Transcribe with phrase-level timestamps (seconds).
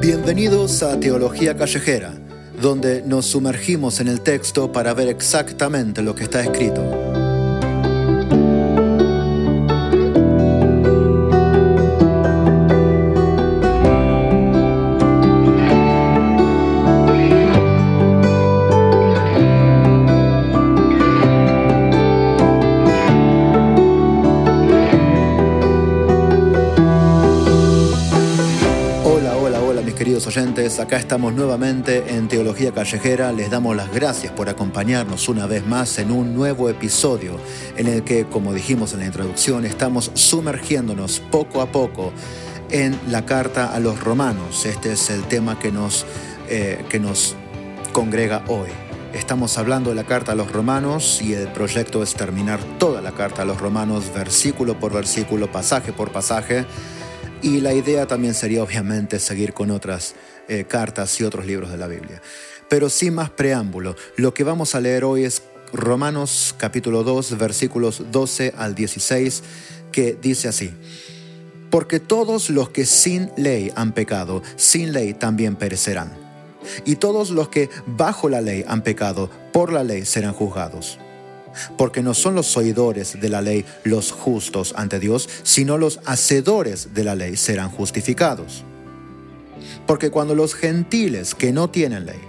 [0.00, 2.14] Bienvenidos a Teología Callejera,
[2.60, 7.01] donde nos sumergimos en el texto para ver exactamente lo que está escrito.
[30.36, 33.32] Oyentes, acá estamos nuevamente en Teología Callejera.
[33.32, 37.38] Les damos las gracias por acompañarnos una vez más en un nuevo episodio
[37.76, 42.14] en el que, como dijimos en la introducción, estamos sumergiéndonos poco a poco
[42.70, 44.64] en la carta a los romanos.
[44.64, 46.06] Este es el tema que nos,
[46.48, 47.36] eh, que nos
[47.92, 48.70] congrega hoy.
[49.12, 53.12] Estamos hablando de la carta a los romanos y el proyecto es terminar toda la
[53.12, 56.64] carta a los romanos versículo por versículo, pasaje por pasaje
[57.42, 60.14] y la idea también sería obviamente seguir con otras
[60.48, 62.22] eh, cartas y otros libros de la Biblia.
[62.68, 68.04] Pero sin más preámbulo, lo que vamos a leer hoy es Romanos capítulo 2 versículos
[68.10, 69.42] 12 al 16
[69.90, 70.72] que dice así.
[71.70, 76.12] Porque todos los que sin ley han pecado, sin ley también perecerán.
[76.84, 80.98] Y todos los que bajo la ley han pecado, por la ley serán juzgados
[81.76, 86.94] porque no son los oidores de la ley los justos ante Dios, sino los hacedores
[86.94, 88.64] de la ley serán justificados.
[89.86, 92.20] Porque cuando los gentiles que no tienen ley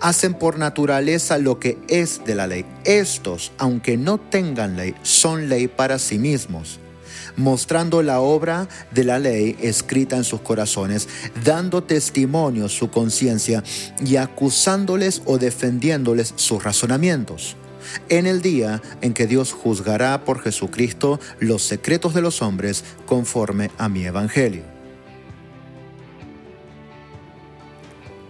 [0.00, 5.48] hacen por naturaleza lo que es de la ley, estos, aunque no tengan ley, son
[5.48, 6.80] ley para sí mismos
[7.36, 11.06] mostrando la obra de la ley escrita en sus corazones,
[11.44, 13.62] dando testimonio su conciencia
[14.02, 17.56] y acusándoles o defendiéndoles sus razonamientos
[18.08, 23.70] en el día en que Dios juzgará por Jesucristo los secretos de los hombres conforme
[23.78, 24.62] a mi evangelio.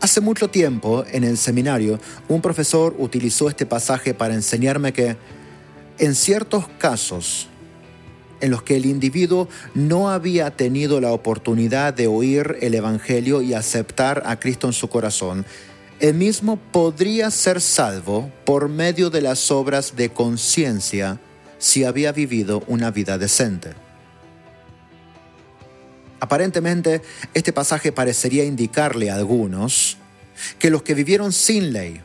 [0.00, 5.16] Hace mucho tiempo, en el seminario, un profesor utilizó este pasaje para enseñarme que
[5.98, 7.48] en ciertos casos
[8.40, 13.54] en los que el individuo no había tenido la oportunidad de oír el Evangelio y
[13.54, 15.46] aceptar a Cristo en su corazón,
[16.00, 21.18] el mismo podría ser salvo por medio de las obras de conciencia
[21.58, 23.70] si había vivido una vida decente.
[26.20, 27.02] Aparentemente,
[27.34, 29.96] este pasaje parecería indicarle a algunos
[30.58, 32.00] que los que vivieron sin ley,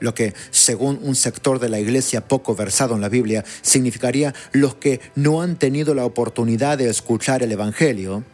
[0.00, 4.74] lo que según un sector de la iglesia poco versado en la Biblia significaría los
[4.74, 8.24] que no han tenido la oportunidad de escuchar el Evangelio,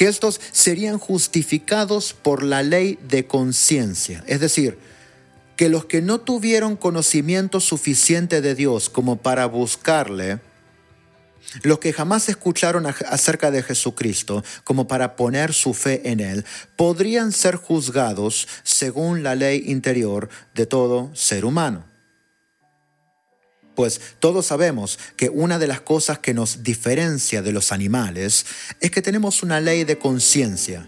[0.00, 4.24] que estos serían justificados por la ley de conciencia.
[4.26, 4.78] Es decir,
[5.56, 10.40] que los que no tuvieron conocimiento suficiente de Dios como para buscarle,
[11.64, 16.46] los que jamás escucharon acerca de Jesucristo como para poner su fe en Él,
[16.76, 21.89] podrían ser juzgados según la ley interior de todo ser humano.
[23.80, 28.44] Pues todos sabemos que una de las cosas que nos diferencia de los animales
[28.78, 30.86] es que tenemos una ley de conciencia.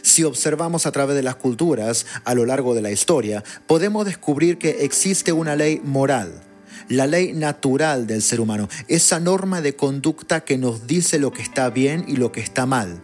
[0.00, 4.56] Si observamos a través de las culturas a lo largo de la historia, podemos descubrir
[4.56, 6.42] que existe una ley moral,
[6.88, 11.42] la ley natural del ser humano, esa norma de conducta que nos dice lo que
[11.42, 12.98] está bien y lo que está mal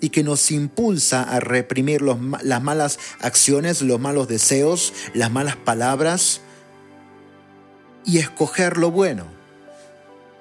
[0.00, 6.40] y que nos impulsa a reprimir las malas acciones, los malos deseos, las malas palabras,
[8.04, 9.24] y escoger lo bueno.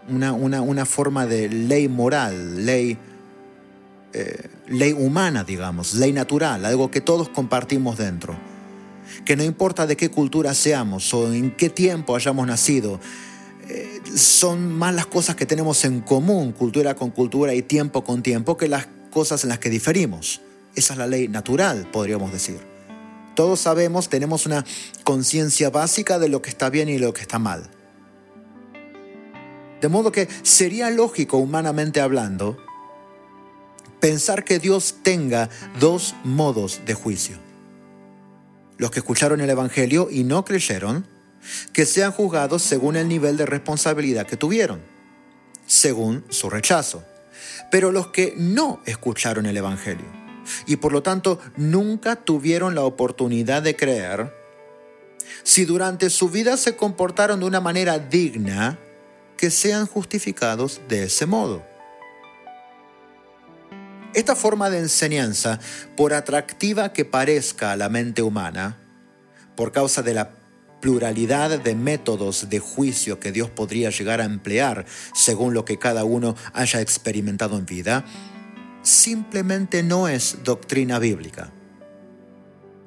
[0.08, 2.98] Una, una, forma de ley moral, ley,
[4.14, 8.36] eh, ley humana, digamos, ley natural, algo que todos compartimos dentro.
[9.24, 13.00] Que no importa de qué cultura seamos o en qué tiempo hayamos nacido,
[13.68, 18.24] eh, son más las cosas que tenemos en común, cultura con cultura y tiempo con
[18.24, 20.42] tiempo, que las cosas en las que diferimos.
[20.74, 22.69] Esa es la ley natural, podríamos decir.
[23.40, 24.66] Todos sabemos, tenemos una
[25.06, 27.70] conciencia básica de lo que está bien y lo que está mal.
[29.80, 32.58] De modo que sería lógico, humanamente hablando,
[34.02, 35.48] pensar que Dios tenga
[35.80, 37.38] dos modos de juicio.
[38.78, 41.08] Los que escucharon el Evangelio y no creyeron,
[41.72, 44.82] que sean juzgados según el nivel de responsabilidad que tuvieron,
[45.66, 47.06] según su rechazo.
[47.72, 50.19] Pero los que no escucharon el Evangelio,
[50.66, 54.34] y por lo tanto nunca tuvieron la oportunidad de creer,
[55.44, 58.78] si durante su vida se comportaron de una manera digna,
[59.38, 61.64] que sean justificados de ese modo.
[64.14, 65.60] Esta forma de enseñanza,
[65.96, 68.78] por atractiva que parezca a la mente humana,
[69.56, 70.32] por causa de la
[70.82, 76.06] pluralidad de métodos de juicio que Dios podría llegar a emplear según lo que cada
[76.06, 78.06] uno haya experimentado en vida,
[78.82, 81.52] simplemente no es doctrina bíblica.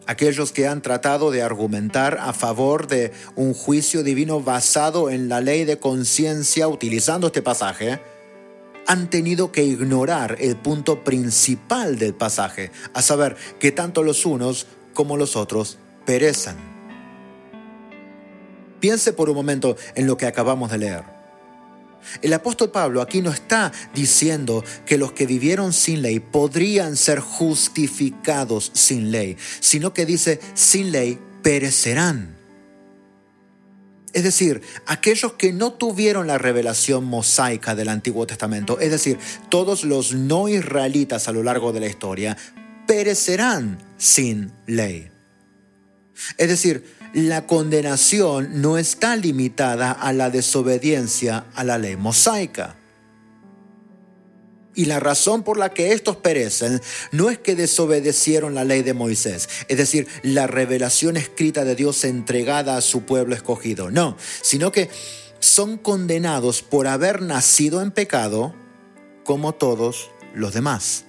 [0.06, 5.40] Aquellos que han tratado de argumentar a favor de un juicio divino basado en la
[5.40, 8.00] ley de conciencia utilizando este pasaje,
[8.86, 14.66] han tenido que ignorar el punto principal del pasaje, a saber que tanto los unos
[14.92, 16.56] como los otros perezcan.
[18.80, 21.21] Piense por un momento en lo que acabamos de leer.
[22.20, 27.20] El apóstol Pablo aquí no está diciendo que los que vivieron sin ley podrían ser
[27.20, 32.36] justificados sin ley, sino que dice, sin ley perecerán.
[34.12, 39.18] Es decir, aquellos que no tuvieron la revelación mosaica del Antiguo Testamento, es decir,
[39.48, 42.36] todos los no israelitas a lo largo de la historia,
[42.86, 45.10] perecerán sin ley.
[46.38, 52.76] Es decir, la condenación no está limitada a la desobediencia a la ley mosaica.
[54.74, 56.80] Y la razón por la que estos perecen
[57.10, 62.04] no es que desobedecieron la ley de Moisés, es decir, la revelación escrita de Dios
[62.04, 64.88] entregada a su pueblo escogido, no, sino que
[65.40, 68.54] son condenados por haber nacido en pecado
[69.24, 71.04] como todos los demás.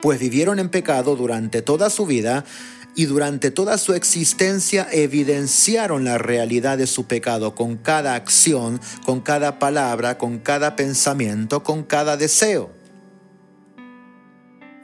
[0.00, 2.44] Pues vivieron en pecado durante toda su vida
[2.94, 9.20] y durante toda su existencia evidenciaron la realidad de su pecado con cada acción, con
[9.20, 12.70] cada palabra, con cada pensamiento, con cada deseo.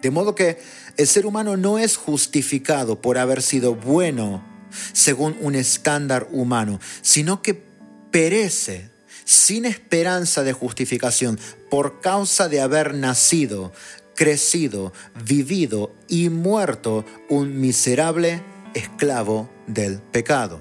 [0.00, 0.58] De modo que
[0.96, 4.44] el ser humano no es justificado por haber sido bueno
[4.92, 7.62] según un estándar humano, sino que
[8.10, 8.90] perece
[9.24, 11.38] sin esperanza de justificación
[11.70, 13.72] por causa de haber nacido
[14.18, 14.92] crecido,
[15.24, 18.42] vivido y muerto un miserable
[18.74, 20.60] esclavo del pecado.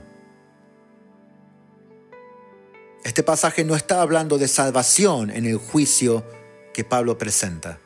[3.04, 6.24] Este pasaje no está hablando de salvación en el juicio
[6.72, 7.80] que Pablo presenta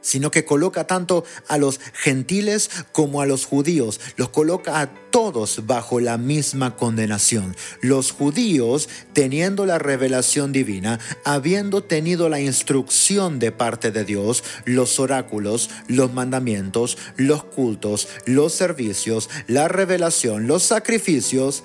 [0.00, 5.66] sino que coloca tanto a los gentiles como a los judíos, los coloca a todos
[5.66, 7.56] bajo la misma condenación.
[7.80, 15.00] Los judíos, teniendo la revelación divina, habiendo tenido la instrucción de parte de Dios, los
[15.00, 21.64] oráculos, los mandamientos, los cultos, los servicios, la revelación, los sacrificios,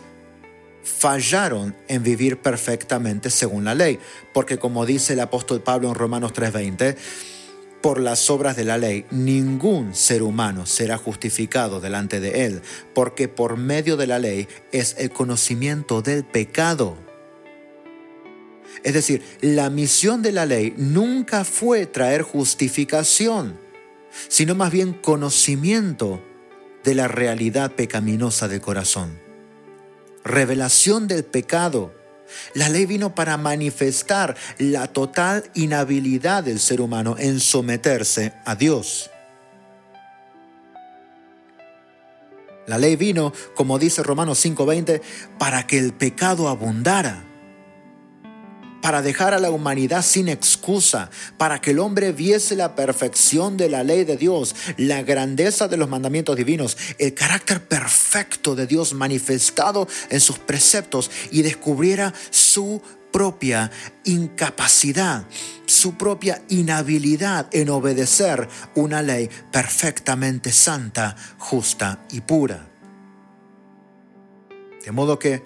[0.84, 4.00] fallaron en vivir perfectamente según la ley,
[4.34, 6.98] porque como dice el apóstol Pablo en Romanos 3:20,
[7.84, 12.62] por las obras de la ley, ningún ser humano será justificado delante de él,
[12.96, 16.96] porque por medio de la ley es el conocimiento del pecado.
[18.84, 23.60] Es decir, la misión de la ley nunca fue traer justificación,
[24.30, 26.24] sino más bien conocimiento
[26.86, 29.20] de la realidad pecaminosa del corazón.
[30.24, 31.94] Revelación del pecado
[32.54, 39.10] la ley vino para manifestar la total inhabilidad del ser humano en someterse a Dios.
[42.66, 45.02] La ley vino, como dice Romanos 5:20,
[45.38, 47.24] para que el pecado abundara
[48.84, 53.70] para dejar a la humanidad sin excusa, para que el hombre viese la perfección de
[53.70, 58.94] la ley de Dios, la grandeza de los mandamientos divinos, el carácter perfecto de Dios
[58.94, 62.82] manifestado en sus preceptos y descubriera su
[63.14, 63.72] propia
[64.04, 65.28] incapacidad,
[65.66, 72.68] su propia inhabilidad en obedecer una ley perfectamente santa, justa y pura.
[74.84, 75.42] De modo que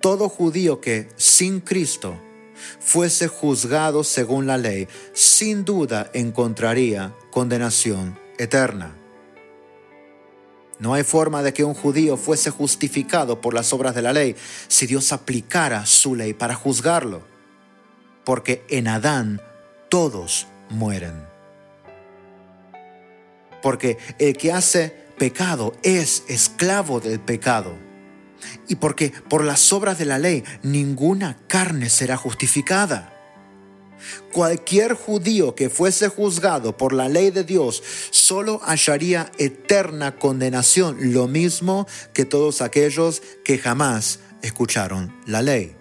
[0.00, 2.31] todo judío que sin Cristo
[2.80, 8.96] fuese juzgado según la ley, sin duda encontraría condenación eterna.
[10.78, 14.34] No hay forma de que un judío fuese justificado por las obras de la ley
[14.68, 17.22] si Dios aplicara su ley para juzgarlo,
[18.24, 19.40] porque en Adán
[19.88, 21.24] todos mueren.
[23.62, 27.91] Porque el que hace pecado es esclavo del pecado
[28.68, 33.12] y porque por las obras de la ley ninguna carne será justificada.
[34.32, 41.28] Cualquier judío que fuese juzgado por la ley de Dios solo hallaría eterna condenación, lo
[41.28, 45.76] mismo que todos aquellos que jamás escucharon la ley.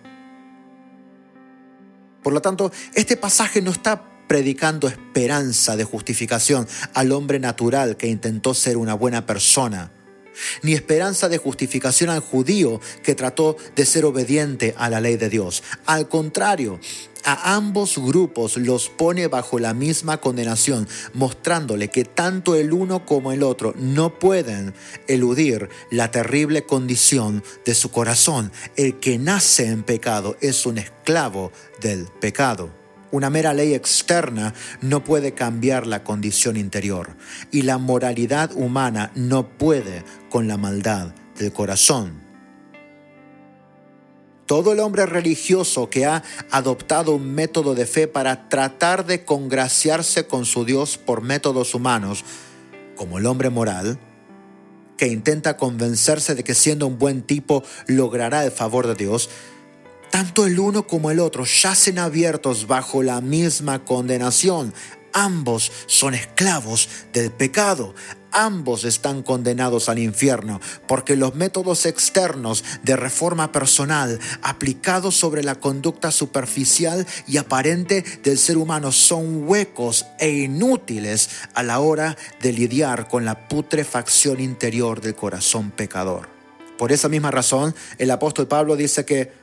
[2.22, 8.08] Por lo tanto, este pasaje no está predicando esperanza de justificación al hombre natural que
[8.08, 9.92] intentó ser una buena persona
[10.62, 15.30] ni esperanza de justificación al judío que trató de ser obediente a la ley de
[15.30, 15.64] Dios.
[15.86, 16.80] Al contrario,
[17.24, 23.32] a ambos grupos los pone bajo la misma condenación, mostrándole que tanto el uno como
[23.32, 24.74] el otro no pueden
[25.08, 28.52] eludir la terrible condición de su corazón.
[28.76, 32.81] El que nace en pecado es un esclavo del pecado.
[33.12, 37.18] Una mera ley externa no puede cambiar la condición interior
[37.52, 42.22] y la moralidad humana no puede con la maldad del corazón.
[44.46, 50.28] Todo el hombre religioso que ha adoptado un método de fe para tratar de congraciarse
[50.28, 52.24] con su Dios por métodos humanos,
[52.96, 53.98] como el hombre moral,
[54.98, 59.30] que intenta convencerse de que siendo un buen tipo logrará el favor de Dios,
[60.12, 64.74] tanto el uno como el otro yacen abiertos bajo la misma condenación.
[65.14, 67.96] Ambos son esclavos del pecado.
[68.34, 75.56] Ambos están condenados al infierno porque los métodos externos de reforma personal aplicados sobre la
[75.56, 82.54] conducta superficial y aparente del ser humano son huecos e inútiles a la hora de
[82.54, 86.30] lidiar con la putrefacción interior del corazón pecador.
[86.78, 89.41] Por esa misma razón, el apóstol Pablo dice que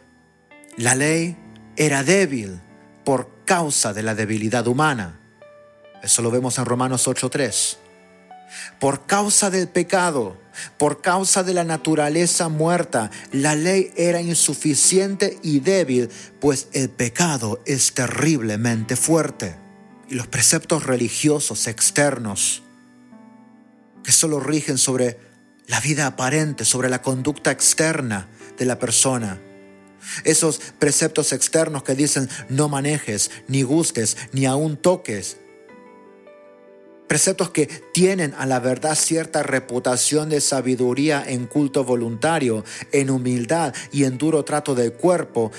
[0.79, 1.37] la ley
[1.77, 2.61] era débil
[3.05, 5.19] por causa de la debilidad humana.
[6.03, 7.77] Eso lo vemos en Romanos 8.3.
[8.79, 10.41] Por causa del pecado,
[10.79, 17.61] por causa de la naturaleza muerta, la ley era insuficiente y débil, pues el pecado
[17.67, 19.57] es terriblemente fuerte.
[20.09, 22.63] Y los preceptos religiosos externos,
[24.05, 25.19] que solo rigen sobre
[25.67, 29.39] la vida aparente, sobre la conducta externa de la persona,
[30.25, 35.39] esos preceptos externos que dicen no manejes, ni gustes, ni aún toques.
[37.07, 43.75] Preceptos que tienen a la verdad cierta reputación de sabiduría en culto voluntario, en humildad
[43.93, 45.51] y en duro trato del cuerpo,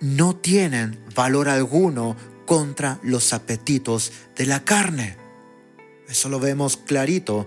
[0.00, 5.16] no tienen valor alguno contra los apetitos de la carne.
[6.08, 7.46] Eso lo vemos clarito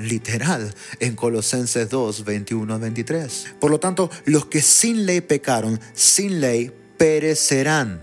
[0.00, 3.54] literal en Colosenses 2, 21 23.
[3.60, 8.02] Por lo tanto, los que sin ley pecaron, sin ley perecerán.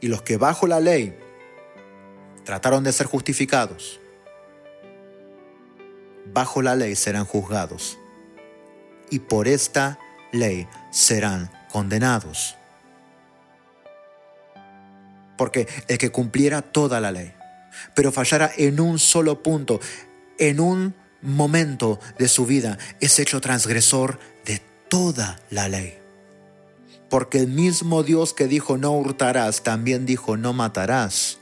[0.00, 1.16] Y los que bajo la ley
[2.44, 4.00] trataron de ser justificados,
[6.32, 7.98] bajo la ley serán juzgados.
[9.10, 9.98] Y por esta
[10.32, 12.56] ley serán condenados.
[15.36, 17.32] Porque el que cumpliera toda la ley,
[17.94, 19.80] pero fallara en un solo punto,
[20.38, 25.94] en un momento de su vida, es hecho transgresor de toda la ley.
[27.08, 31.38] Porque el mismo Dios que dijo no hurtarás, también dijo no matarás.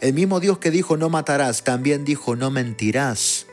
[0.00, 3.46] El mismo Dios que dijo no matarás, también dijo no mentirás.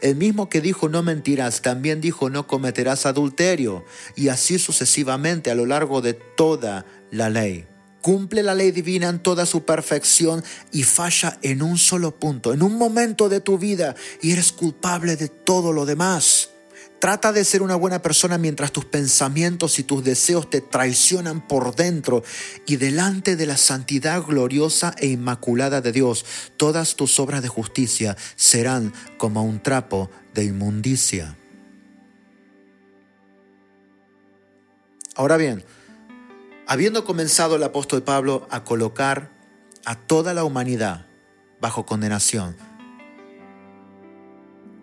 [0.00, 3.84] El mismo que dijo no mentirás, también dijo no cometerás adulterio.
[4.16, 7.66] Y así sucesivamente a lo largo de toda la ley
[8.06, 12.62] cumple la ley divina en toda su perfección y falla en un solo punto, en
[12.62, 16.50] un momento de tu vida y eres culpable de todo lo demás.
[17.00, 21.74] Trata de ser una buena persona mientras tus pensamientos y tus deseos te traicionan por
[21.74, 22.22] dentro
[22.64, 26.24] y delante de la santidad gloriosa e inmaculada de Dios,
[26.56, 31.36] todas tus obras de justicia serán como un trapo de inmundicia.
[35.16, 35.64] Ahora bien,
[36.68, 39.30] Habiendo comenzado el apóstol Pablo a colocar
[39.84, 41.06] a toda la humanidad
[41.60, 42.56] bajo condenación,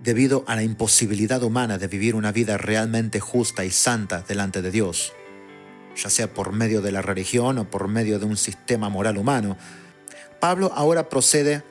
[0.01, 4.71] debido a la imposibilidad humana de vivir una vida realmente justa y santa delante de
[4.71, 5.11] Dios,
[6.01, 9.57] ya sea por medio de la religión o por medio de un sistema moral humano,
[10.39, 11.63] Pablo ahora procede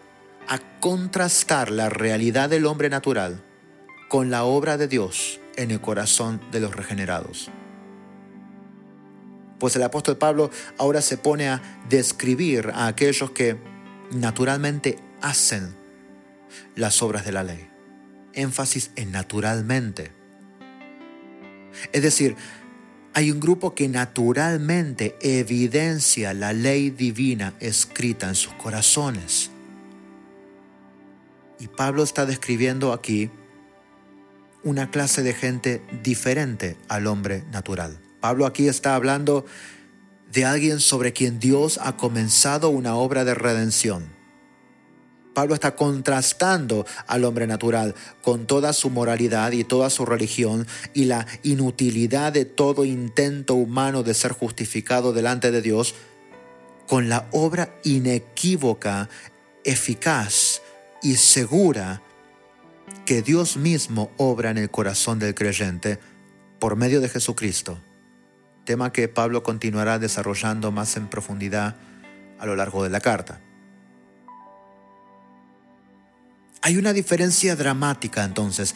[0.47, 3.43] a contrastar la realidad del hombre natural
[4.11, 7.51] con la obra de Dios en el corazón de los regenerados
[9.63, 13.57] pues el apóstol Pablo ahora se pone a describir a aquellos que
[14.11, 15.73] naturalmente hacen
[16.75, 17.71] las obras de la ley.
[18.33, 20.11] Énfasis en naturalmente.
[21.93, 22.35] Es decir,
[23.15, 29.53] hay un grupo que naturalmente evidencia la ley divina escrita en sus corazones.
[31.61, 33.31] Y Pablo está describiendo aquí
[34.65, 38.01] una clase de gente diferente al hombre natural.
[38.23, 39.45] Pablo aquí está hablando
[40.31, 44.07] de alguien sobre quien Dios ha comenzado una obra de redención.
[45.35, 51.07] Pablo está contrastando al hombre natural con toda su moralidad y toda su religión y
[51.07, 55.97] la inutilidad de todo intento humano de ser justificado delante de Dios
[56.87, 59.09] con la obra inequívoca,
[59.65, 60.63] eficaz
[61.03, 62.03] y segura
[63.05, 65.99] que Dios mismo obra en el corazón del creyente
[66.61, 67.81] por medio de Jesucristo,
[68.65, 71.77] tema que Pablo continuará desarrollando más en profundidad
[72.39, 73.41] a lo largo de la carta.
[76.61, 78.75] Hay una diferencia dramática entonces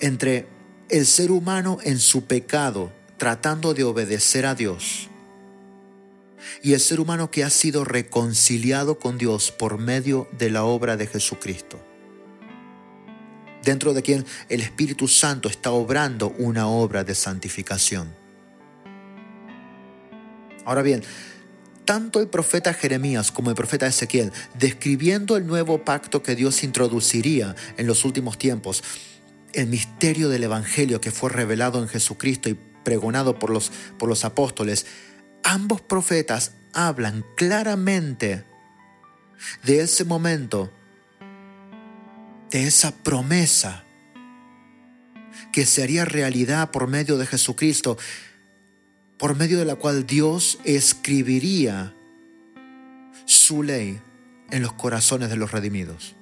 [0.00, 0.46] entre
[0.88, 5.08] el ser humano en su pecado tratando de obedecer a Dios
[6.62, 10.96] y el ser humano que ha sido reconciliado con Dios por medio de la obra
[10.96, 11.80] de Jesucristo,
[13.64, 18.17] dentro de quien el Espíritu Santo está obrando una obra de santificación.
[20.68, 21.02] Ahora bien,
[21.86, 27.56] tanto el profeta Jeremías como el profeta Ezequiel, describiendo el nuevo pacto que Dios introduciría
[27.78, 28.84] en los últimos tiempos,
[29.54, 34.26] el misterio del Evangelio que fue revelado en Jesucristo y pregonado por los, por los
[34.26, 34.84] apóstoles,
[35.42, 38.44] ambos profetas hablan claramente
[39.64, 40.70] de ese momento,
[42.50, 43.84] de esa promesa
[45.50, 47.96] que se haría realidad por medio de Jesucristo,
[49.18, 51.94] por medio de la cual Dios escribiría
[53.24, 54.00] su ley
[54.50, 56.14] en los corazones de los redimidos.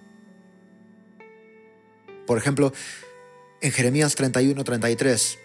[2.27, 2.73] Por ejemplo,
[3.61, 5.39] en Jeremías 31, 33,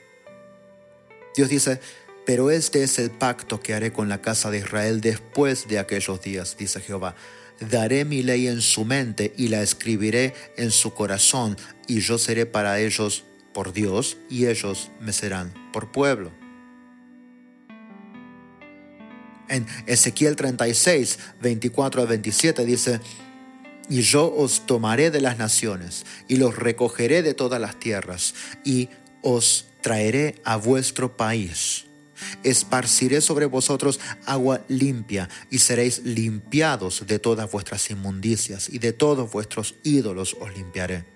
[1.36, 1.80] Dios dice,
[2.26, 6.22] pero este es el pacto que haré con la casa de Israel después de aquellos
[6.22, 7.16] días, dice Jehová.
[7.60, 12.46] Daré mi ley en su mente y la escribiré en su corazón, y yo seré
[12.46, 16.41] para ellos por Dios, y ellos me serán por pueblo.
[19.52, 23.02] En Ezequiel 36, 24 a 27 dice,
[23.90, 28.90] y yo os tomaré de las naciones, y los recogeré de todas las tierras, y
[29.22, 31.86] os traeré a vuestro país
[32.44, 39.32] esparciré sobre vosotros agua limpia y seréis limpiados de todas vuestras inmundicias y de todos
[39.32, 41.11] vuestros ídolos os limpiaré.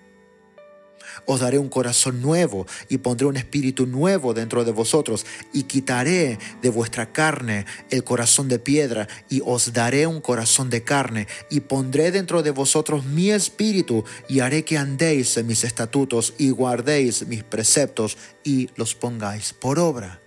[1.24, 6.38] Os daré un corazón nuevo y pondré un espíritu nuevo dentro de vosotros y quitaré
[6.62, 11.60] de vuestra carne el corazón de piedra y os daré un corazón de carne y
[11.60, 17.26] pondré dentro de vosotros mi espíritu y haré que andéis en mis estatutos y guardéis
[17.26, 20.25] mis preceptos y los pongáis por obra.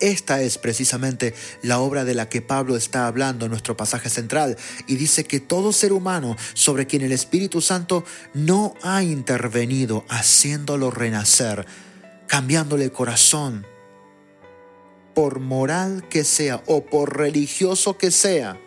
[0.00, 4.56] Esta es precisamente la obra de la que Pablo está hablando en nuestro pasaje central
[4.86, 8.04] y dice que todo ser humano sobre quien el Espíritu Santo
[8.34, 11.66] no ha intervenido haciéndolo renacer,
[12.26, 13.66] cambiándole el corazón,
[15.14, 18.58] por moral que sea o por religioso que sea,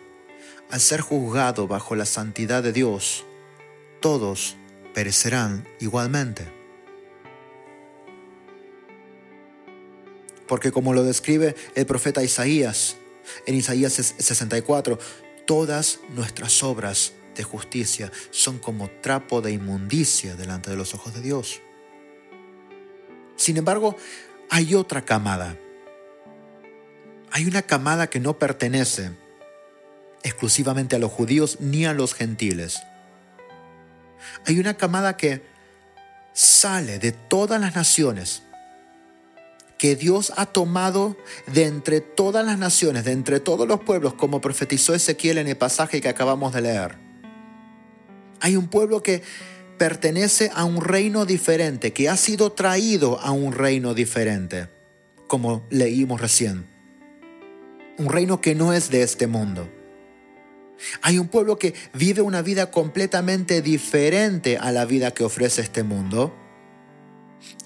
[0.70, 3.24] al ser juzgado bajo la santidad de Dios,
[4.00, 4.56] todos
[4.94, 6.57] perecerán igualmente.
[10.48, 12.96] Porque como lo describe el profeta Isaías,
[13.46, 14.98] en Isaías 64,
[15.46, 21.20] todas nuestras obras de justicia son como trapo de inmundicia delante de los ojos de
[21.20, 21.60] Dios.
[23.36, 23.96] Sin embargo,
[24.50, 25.56] hay otra camada.
[27.30, 29.12] Hay una camada que no pertenece
[30.22, 32.82] exclusivamente a los judíos ni a los gentiles.
[34.46, 35.42] Hay una camada que
[36.32, 38.42] sale de todas las naciones
[39.78, 44.40] que Dios ha tomado de entre todas las naciones, de entre todos los pueblos, como
[44.40, 46.96] profetizó Ezequiel en el pasaje que acabamos de leer.
[48.40, 49.22] Hay un pueblo que
[49.78, 54.68] pertenece a un reino diferente, que ha sido traído a un reino diferente,
[55.28, 56.66] como leímos recién.
[57.98, 59.68] Un reino que no es de este mundo.
[61.02, 65.84] Hay un pueblo que vive una vida completamente diferente a la vida que ofrece este
[65.84, 66.34] mundo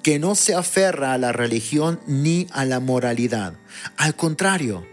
[0.03, 3.55] que no se aferra a la religión ni a la moralidad.
[3.97, 4.87] Al contrario,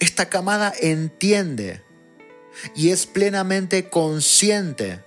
[0.00, 1.82] esta camada entiende
[2.74, 5.00] y es plenamente consciente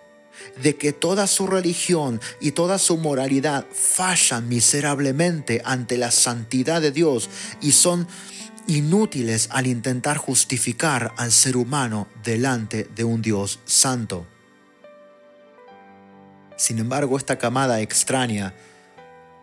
[0.62, 6.92] de que toda su religión y toda su moralidad fallan miserablemente ante la santidad de
[6.92, 7.30] Dios
[7.62, 8.08] y son
[8.68, 14.26] inútiles al intentar justificar al ser humano delante de un Dios santo.
[16.58, 18.54] Sin embargo, esta camada extraña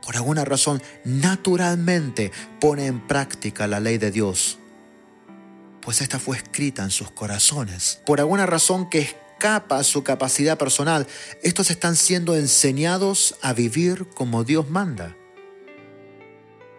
[0.05, 4.59] por alguna razón, naturalmente pone en práctica la ley de Dios,
[5.81, 8.01] pues esta fue escrita en sus corazones.
[8.05, 11.07] Por alguna razón que escapa a su capacidad personal,
[11.43, 15.17] estos están siendo enseñados a vivir como Dios manda.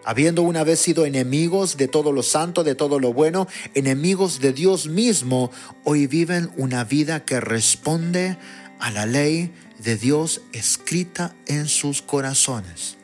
[0.05, 4.51] Habiendo una vez sido enemigos de todo lo santo, de todo lo bueno, enemigos de
[4.51, 5.49] Dios mismo,
[5.85, 8.37] hoy viven una vida que responde
[8.79, 12.97] a la ley de Dios escrita en sus corazones.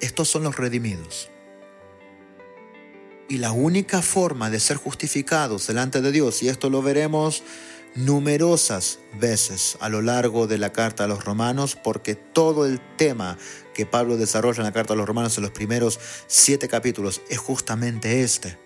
[0.00, 1.30] Estos son los redimidos.
[3.28, 7.42] Y la única forma de ser justificados delante de Dios, y esto lo veremos
[7.96, 13.36] numerosas veces a lo largo de la carta a los romanos, porque todo el tema
[13.74, 17.38] que Pablo desarrolla en la carta a los romanos en los primeros siete capítulos es
[17.38, 18.58] justamente este.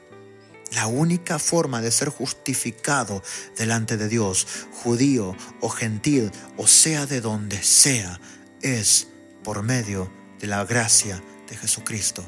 [0.73, 3.23] La única forma de ser justificado
[3.57, 4.47] delante de Dios,
[4.83, 8.21] judío o gentil, o sea de donde sea,
[8.63, 9.09] es
[9.43, 10.11] por medio
[10.41, 12.25] de la gracia de Jesucristo.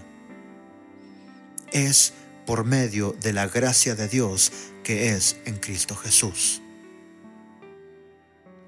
[1.72, 2.12] Es
[2.46, 4.52] por medio de la gracia de Dios
[4.84, 6.60] que es en Cristo Jesús.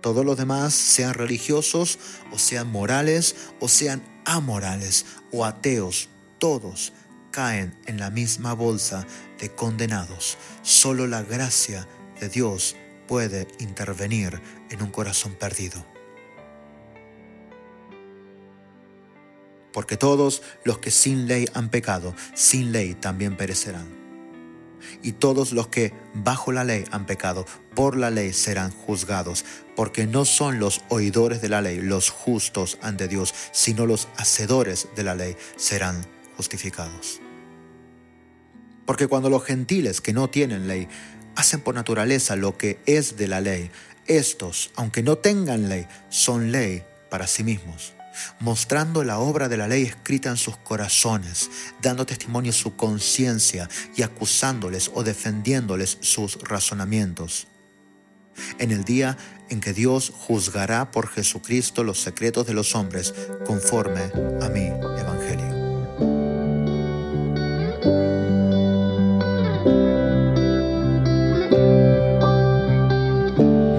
[0.01, 1.99] Todos los demás, sean religiosos
[2.31, 6.93] o sean morales o sean amorales o ateos, todos
[7.31, 9.07] caen en la misma bolsa
[9.41, 10.37] de condenados.
[10.63, 11.89] Solo la gracia
[12.21, 12.77] de Dios
[13.09, 15.94] puede intervenir en un corazón perdido.
[19.75, 24.05] Porque todos los que sin ley han pecado, sin ley también perecerán
[25.03, 29.45] y todos los que bajo la ley han pecado, por la ley serán juzgados,
[29.77, 34.89] porque no son los oidores de la ley los justos ante Dios, sino los hacedores
[34.97, 36.07] de la ley serán
[36.37, 37.21] justificados.
[38.87, 40.89] Porque cuando los gentiles que no tienen ley
[41.37, 43.71] hacen por naturaleza lo que es de la ley,
[44.07, 47.95] estos, aunque no tengan ley, son ley para sí mismos
[48.41, 51.51] mostrando la obra de la ley escrita en sus corazones,
[51.83, 57.49] dando testimonio su conciencia y acusándoles o defendiéndoles sus razonamientos.
[58.59, 59.17] En el día
[59.49, 63.15] en que Dios juzgará por Jesucristo los secretos de los hombres
[63.47, 65.55] conforme a mi evangelio.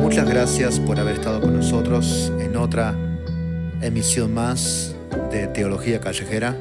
[0.01, 2.95] Muchas gracias por haber estado con nosotros en otra
[3.87, 4.95] emisión más
[5.31, 6.55] de Teología Callejera.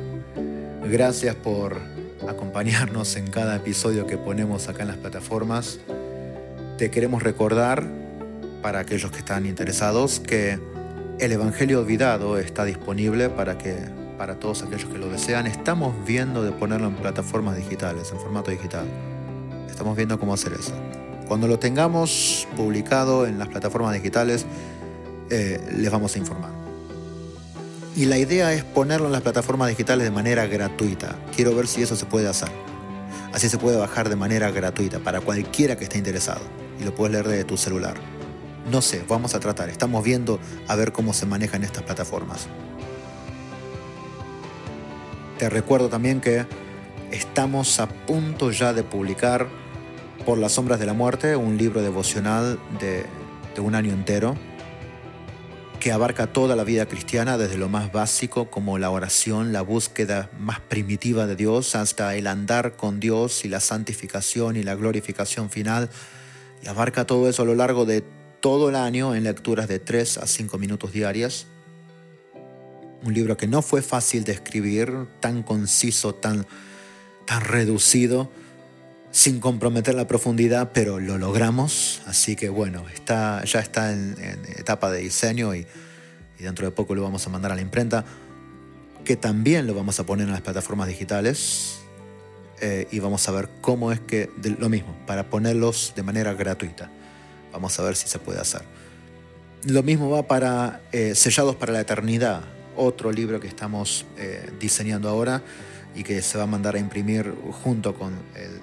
[0.85, 1.79] Gracias por
[2.29, 5.81] acompañarnos en cada episodio que ponemos acá en las plataformas.
[6.79, 7.85] Te queremos recordar,
[8.63, 10.59] para aquellos que están interesados, que
[11.19, 13.77] el Evangelio Olvidado está disponible para que
[14.17, 15.47] para todos aquellos que lo desean.
[15.47, 18.87] Estamos viendo de ponerlo en plataformas digitales, en formato digital.
[19.69, 20.73] Estamos viendo cómo hacer eso.
[21.29, 24.47] Cuando lo tengamos publicado en las plataformas digitales,
[25.31, 26.54] eh, les vamos a informar
[27.97, 31.17] y la idea es ponerlo en las plataformas digitales de manera gratuita.
[31.35, 32.49] Quiero ver si eso se puede hacer.
[33.33, 36.41] Así se puede bajar de manera gratuita para cualquiera que esté interesado
[36.81, 37.95] y lo puedes leer de tu celular.
[38.71, 39.69] No sé, vamos a tratar.
[39.69, 42.49] Estamos viendo a ver cómo se manejan estas plataformas.
[45.39, 46.47] Te recuerdo también que
[47.11, 49.49] estamos a punto ya de publicar
[50.25, 53.05] Por las sombras de la muerte, un libro devocional de,
[53.55, 54.37] de un año entero
[55.85, 60.31] que abarca toda la vida cristiana, desde lo más básico como la oración, la búsqueda
[60.39, 65.51] más primitiva de Dios, hasta el andar con Dios y la santificación y la glorificación
[65.51, 65.91] final.
[66.63, 68.03] Y abarca todo eso a lo largo de
[68.41, 71.49] todo el año en lecturas de 3 a 5 minutos diarias.
[73.03, 76.47] Un libro que no fue fácil de escribir, tan conciso, tan,
[77.27, 78.31] tan reducido
[79.15, 82.03] sin comprometer la profundidad, pero lo logramos.
[82.05, 84.17] Así que bueno, está, ya está en,
[84.57, 85.69] etapa de diseño y,
[86.41, 88.05] dentro de poco lo vamos a mandar a la imprenta,
[89.05, 91.79] que también lo vamos a poner en las plataformas digitales.
[92.61, 96.91] Eh, y vamos a ver cómo es que, lo mismo, para ponerlos de manera gratuita.
[97.53, 98.63] Vamos a ver si se puede hacer.
[99.63, 102.43] Lo mismo va para eh, Sellados para la Eternidad,
[102.77, 105.41] otro libro que estamos eh, diseñando ahora
[105.95, 108.15] y que se va a mandar a imprimir junto con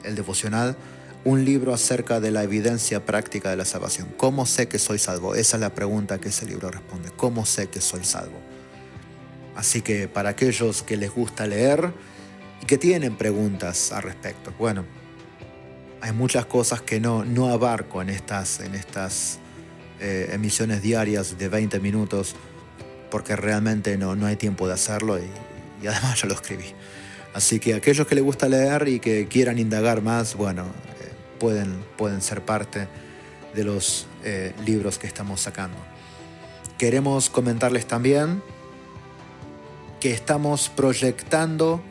[0.04, 0.76] el, devocional
[1.24, 4.08] un libro acerca de la evidencia práctica de la salvación.
[4.18, 5.36] ¿Cómo sé que soy salvo?
[5.36, 7.10] Esa es la pregunta que ese libro responde.
[7.16, 8.40] ¿Cómo sé que soy salvo?
[9.56, 11.94] Así que para aquellos que les gusta leer
[12.62, 14.86] y que tienen preguntas al respecto, bueno,
[16.02, 19.38] hay muchas cosas que no, no abarco en estas, en estas
[20.00, 22.36] eh, emisiones diarias de 20 minutos
[23.12, 25.30] porque realmente no, no hay tiempo de hacerlo y,
[25.84, 26.74] y además ya lo escribí.
[27.34, 31.84] Así que aquellos que les gusta leer y que quieran indagar más, bueno, eh, pueden,
[31.98, 32.88] pueden ser parte
[33.54, 35.78] de los eh, libros que estamos sacando.
[36.78, 38.42] Queremos comentarles también
[40.00, 41.82] que estamos proyectando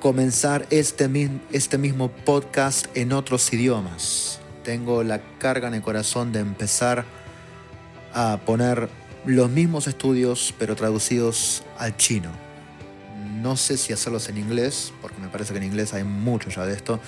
[0.00, 1.10] comenzar este,
[1.52, 4.40] este mismo podcast en otros idiomas.
[4.62, 7.04] Tengo la carga en el corazón de empezar
[8.14, 8.88] a poner
[9.26, 12.47] los mismos estudios pero traducidos al chino
[13.42, 16.66] no sé si hacerlos en inglés, porque me parece que en inglés hay mucho ya
[16.66, 17.00] de esto,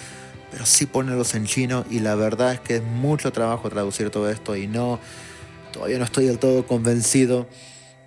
[0.50, 4.28] pero sí ponerlos en chino y la verdad es que es mucho trabajo traducir todo
[4.30, 4.98] esto y no,
[5.72, 7.48] todavía no estoy del todo convencido.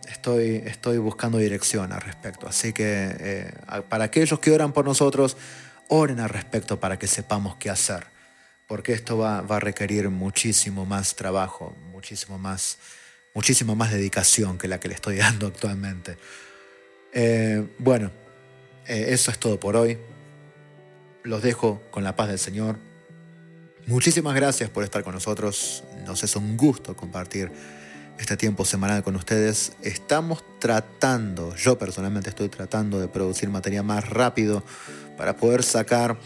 [0.09, 2.47] Estoy, estoy buscando dirección al respecto.
[2.47, 3.53] Así que eh,
[3.89, 5.37] para aquellos que oran por nosotros,
[5.87, 8.05] oren al respecto para que sepamos qué hacer,
[8.67, 12.77] porque esto va, a requerir muchísimo más trabajo, muchísimo más,
[13.33, 16.17] muchísimo más dedicación que la que le estoy dando actualmente.
[17.13, 18.11] Eh, bueno,
[18.87, 19.97] eh, eso es todo por hoy.
[21.23, 22.77] Los dejo con la paz del Señor.
[23.85, 25.83] Muchísimas gracias por estar con nosotros.
[26.05, 27.51] Nos es un gusto compartir
[28.17, 29.73] este tiempo semanal con ustedes.
[29.81, 34.63] Estamos tratando, yo personalmente estoy tratando de producir material más rápido
[35.17, 36.17] para poder sacar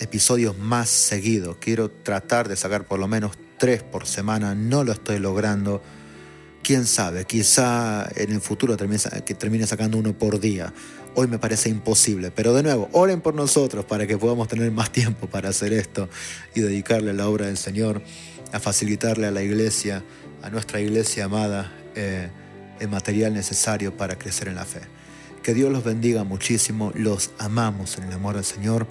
[0.00, 1.56] episodios más seguidos.
[1.60, 4.54] Quiero tratar de sacar por lo menos tres por semana.
[4.54, 5.82] No lo estoy logrando.
[6.64, 10.72] Quién sabe, quizá en el futuro termine, que termine sacando uno por día.
[11.14, 14.90] Hoy me parece imposible, pero de nuevo, oren por nosotros para que podamos tener más
[14.90, 16.08] tiempo para hacer esto
[16.54, 18.02] y dedicarle a la obra del Señor,
[18.52, 20.02] a facilitarle a la iglesia
[20.44, 22.28] a nuestra iglesia amada eh,
[22.78, 24.80] el material necesario para crecer en la fe.
[25.42, 28.86] Que Dios los bendiga muchísimo, los amamos en el amor del Señor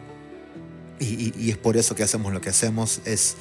[0.99, 3.35] y, es por eso que hacemos lo que hacemos, es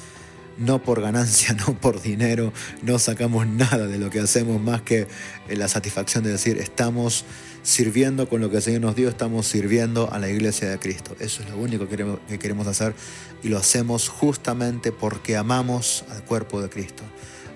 [0.57, 5.07] no por ganancia, no por dinero, no sacamos nada de lo que hacemos más que
[5.49, 7.25] la satisfacción de decir estamos
[7.63, 11.15] sirviendo con lo que el Señor nos dio, estamos sirviendo a la iglesia de Cristo.
[11.19, 12.93] Eso es lo único que queremos hacer
[13.41, 17.03] y lo hacemos justamente porque amamos al cuerpo de Cristo.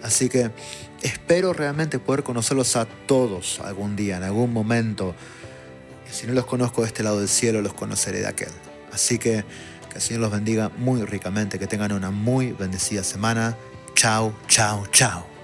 [0.02, 0.52] Así que
[1.02, 5.14] espero realmente poder conocerlos a todos algún día, en algún momento.
[6.10, 8.52] Si no los conozco de este lado del cielo, los conoceré de aquel.
[8.94, 9.44] Así que
[9.98, 13.58] el Señor los bendiga muy ricamente, que tengan una muy bendecida semana.
[13.96, 15.37] Chao, chao, chao.